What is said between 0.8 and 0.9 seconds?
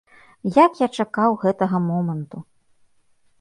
я